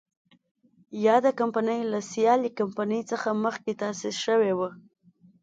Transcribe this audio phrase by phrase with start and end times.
[1.05, 4.69] یاده کمپنۍ له سیالې کمپنۍ څخه مخکې تاسیس شوې وه.